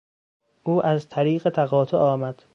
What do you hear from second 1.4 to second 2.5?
تقاطع آمد.